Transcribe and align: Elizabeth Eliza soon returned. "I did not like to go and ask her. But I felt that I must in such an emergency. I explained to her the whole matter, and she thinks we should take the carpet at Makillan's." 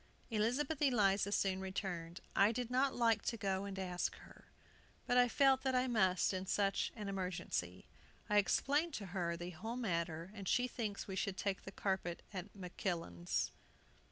Elizabeth 0.31 0.81
Eliza 0.81 1.31
soon 1.31 1.61
returned. 1.61 2.21
"I 2.35 2.51
did 2.51 2.71
not 2.71 2.95
like 2.95 3.21
to 3.25 3.37
go 3.37 3.65
and 3.65 3.77
ask 3.77 4.15
her. 4.15 4.45
But 5.05 5.19
I 5.19 5.27
felt 5.27 5.61
that 5.61 5.75
I 5.75 5.85
must 5.85 6.33
in 6.33 6.47
such 6.47 6.91
an 6.95 7.07
emergency. 7.07 7.85
I 8.27 8.37
explained 8.39 8.95
to 8.95 9.05
her 9.13 9.37
the 9.37 9.51
whole 9.51 9.77
matter, 9.77 10.31
and 10.33 10.47
she 10.47 10.67
thinks 10.67 11.07
we 11.07 11.15
should 11.15 11.37
take 11.37 11.65
the 11.65 11.71
carpet 11.71 12.23
at 12.33 12.51
Makillan's." 12.55 13.51